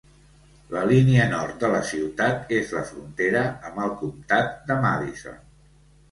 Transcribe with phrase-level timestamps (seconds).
[0.75, 5.37] La línia nord de la ciutat és la frontera amb el comtat de Madison.